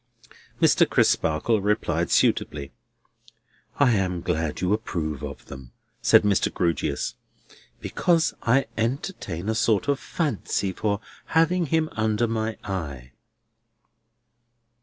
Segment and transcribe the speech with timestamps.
[0.59, 0.89] Mr.
[0.89, 2.71] Crisparkle replied suitably.
[3.79, 6.51] "I am glad you approve of them," said Mr.
[6.51, 7.13] Grewgious,
[7.81, 11.01] "because I entertain a sort of fancy for
[11.37, 13.11] having him under my eye."